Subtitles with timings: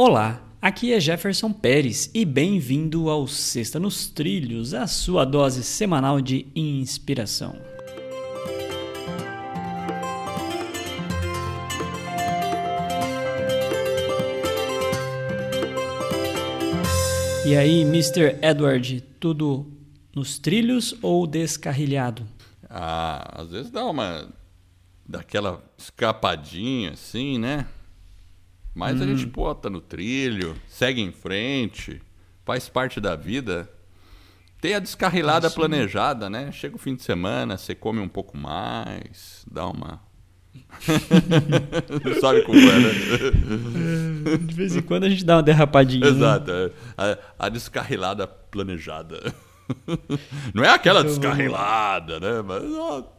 [0.00, 6.20] Olá, aqui é Jefferson Pérez e bem-vindo ao Sexta nos Trilhos, a sua dose semanal
[6.20, 7.56] de inspiração.
[17.44, 18.38] E aí, Mr.
[18.40, 19.66] Edward, tudo
[20.14, 22.24] nos trilhos ou descarrilhado?
[22.70, 24.28] Ah, às vezes dá uma.
[25.04, 27.66] daquela escapadinha assim, né?
[28.78, 29.02] Mas hum.
[29.02, 32.00] a gente bota no trilho, segue em frente,
[32.44, 33.68] faz parte da vida.
[34.60, 36.52] Tem a descarrilada planejada, né?
[36.52, 40.00] Chega o fim de semana, você come um pouco mais, dá uma.
[42.20, 44.36] Sabe como é, né?
[44.46, 46.08] De vez em quando a gente dá uma derrapadinha.
[46.08, 46.16] Né?
[46.16, 46.52] Exato.
[46.52, 46.70] Né?
[46.96, 49.34] A, a, descarrilada planejada.
[50.54, 52.42] Não é aquela descarrilada, né?
[52.42, 53.17] Mas ó,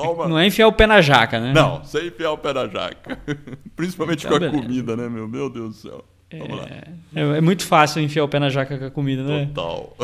[0.00, 0.28] uma...
[0.28, 1.52] Não é enfiar o pé na jaca, né?
[1.52, 3.18] Não, sem enfiar o pé na jaca.
[3.76, 4.62] Principalmente então, com a beleza.
[4.62, 5.28] comida, né, meu?
[5.28, 6.04] Meu Deus do céu.
[6.32, 6.60] Vamos é...
[6.60, 6.68] lá.
[7.14, 9.46] É, é muito fácil enfiar o pé na jaca com a comida, né?
[9.54, 9.96] Total.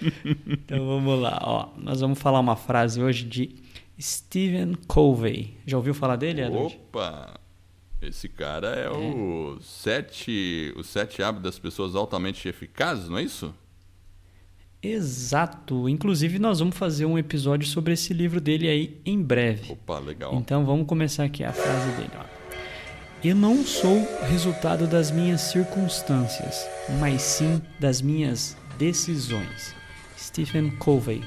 [0.46, 1.68] então vamos lá, ó.
[1.76, 3.54] Nós vamos falar uma frase hoje de
[4.00, 5.56] Stephen Covey.
[5.66, 6.78] Já ouviu falar dele, Edward?
[6.88, 7.34] Opa!
[8.02, 8.90] Esse cara é, é.
[8.90, 13.54] o sete, os sete hábitos das pessoas altamente eficazes, não é isso?
[14.86, 15.88] Exato.
[15.88, 19.72] Inclusive, nós vamos fazer um episódio sobre esse livro dele aí em breve.
[19.72, 20.34] Opa, legal.
[20.34, 22.10] Então, vamos começar aqui a frase dele.
[22.18, 22.24] Ó.
[23.24, 26.66] Eu não sou resultado das minhas circunstâncias,
[27.00, 29.74] mas sim das minhas decisões.
[30.18, 31.22] Stephen Covey.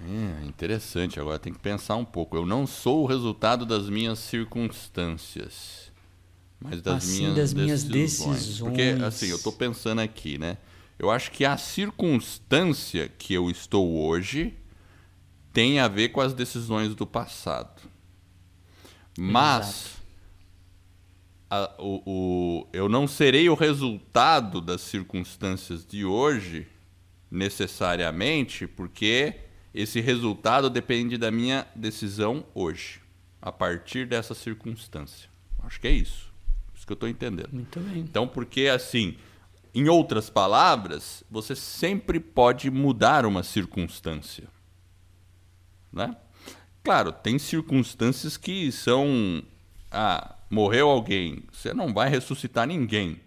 [0.00, 1.20] É, interessante.
[1.20, 2.36] Agora tem que pensar um pouco.
[2.36, 5.92] Eu não sou o resultado das minhas circunstâncias,
[6.60, 8.38] mas das, assim, minhas, das minhas decisões.
[8.38, 8.68] decisões.
[8.68, 10.58] Porque, assim, eu estou pensando aqui, né?
[10.98, 14.54] Eu acho que a circunstância que eu estou hoje
[15.52, 17.82] tem a ver com as decisões do passado.
[19.18, 19.96] Mas
[21.50, 26.66] a, o, o, eu não serei o resultado das circunstâncias de hoje
[27.30, 29.34] necessariamente, porque
[29.74, 33.00] esse resultado depende da minha decisão hoje,
[33.40, 35.28] a partir dessa circunstância.
[35.62, 36.32] Acho que é isso.
[36.74, 37.50] Isso que eu estou entendendo.
[37.52, 37.98] Muito bem.
[37.98, 39.16] Então, porque assim,
[39.76, 44.48] em outras palavras, você sempre pode mudar uma circunstância.
[45.92, 46.16] Né?
[46.82, 49.42] Claro, tem circunstâncias que são.
[49.90, 53.20] Ah, morreu alguém, você não vai ressuscitar ninguém.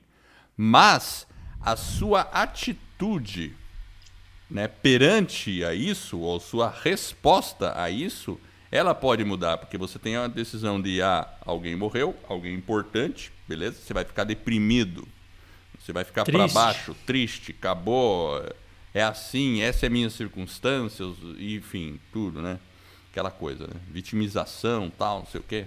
[0.58, 1.28] Mas
[1.62, 3.56] a sua atitude
[4.50, 8.40] né, perante a isso, ou sua resposta a isso,
[8.72, 13.80] ela pode mudar, porque você tem a decisão de ah, alguém morreu, alguém importante, beleza?
[13.80, 15.08] Você vai ficar deprimido
[15.80, 18.44] você vai ficar para baixo, triste, acabou,
[18.94, 21.06] é assim, essa é a minha circunstância,
[21.40, 22.60] enfim, tudo, né?
[23.12, 23.80] Aquela coisa, né?
[23.90, 25.66] Vitimização, tal, não sei o quê.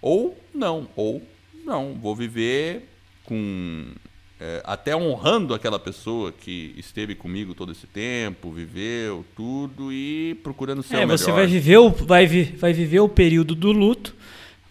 [0.00, 1.22] Ou não, ou
[1.64, 2.88] não, vou viver
[3.24, 3.92] com
[4.40, 10.82] é, até honrando aquela pessoa que esteve comigo todo esse tempo, viveu tudo e procurando
[10.82, 11.18] ser é, o melhor.
[11.18, 14.14] Você vai viver o, vai, vai viver o período do luto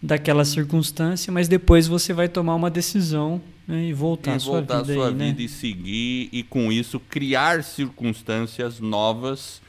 [0.02, 4.58] daquela circunstância, mas depois você vai tomar uma decisão né, e voltar, e a sua
[4.58, 5.24] voltar vida, a sua aí, né?
[5.26, 5.44] vida né?
[5.44, 9.60] e seguir e com isso criar circunstâncias novas,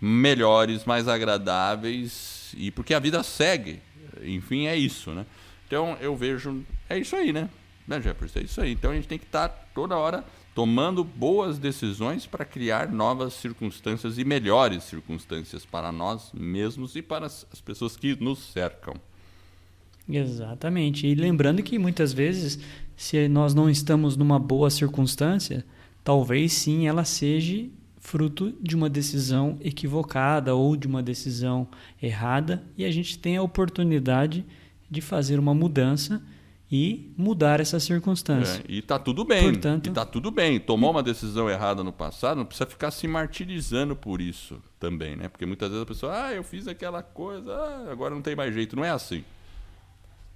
[0.00, 3.80] melhores, mais agradáveis e porque a vida segue.
[4.22, 5.24] Enfim, é isso, né?
[5.66, 7.48] Então eu vejo é isso aí, né?
[7.86, 8.40] Né, Jefferson?
[8.40, 8.72] É isso aí.
[8.72, 13.32] Então a gente tem que estar tá toda hora tomando boas decisões para criar novas
[13.34, 18.94] circunstâncias e melhores circunstâncias para nós mesmos e para as pessoas que nos cercam.
[20.08, 21.06] Exatamente.
[21.06, 22.58] E lembrando que muitas vezes,
[22.96, 25.64] se nós não estamos numa boa circunstância,
[26.02, 27.66] talvez sim ela seja
[27.98, 31.68] fruto de uma decisão equivocada ou de uma decisão
[32.02, 34.46] errada e a gente tem a oportunidade
[34.90, 36.22] de fazer uma mudança
[36.70, 38.62] e mudar essa circunstância.
[38.68, 39.52] É, e tá tudo bem.
[39.52, 40.60] Portanto, e tá tudo bem.
[40.60, 45.28] Tomou uma decisão errada no passado, não precisa ficar se martirizando por isso também, né?
[45.28, 48.52] Porque muitas vezes a pessoa, ah, eu fiz aquela coisa, ah, agora não tem mais
[48.52, 48.76] jeito.
[48.76, 49.24] Não é assim.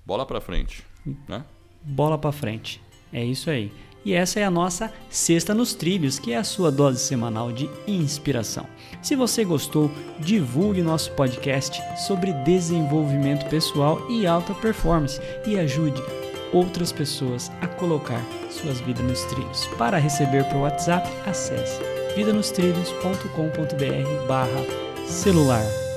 [0.04, 0.84] Bola para frente,
[1.28, 1.44] né?
[1.82, 2.82] Bola para frente.
[3.12, 3.72] É isso aí.
[4.04, 7.70] E essa é a nossa Sexta nos Trilhos, que é a sua dose semanal de
[7.86, 8.66] inspiração.
[9.00, 16.02] Se você gostou, divulgue nosso podcast sobre desenvolvimento pessoal e alta performance e ajude
[16.52, 19.66] outras pessoas a colocar suas vidas nos trilhos.
[19.78, 21.80] Para receber por WhatsApp, acesse
[22.16, 25.91] vidanostrilhos.com.br barra celular.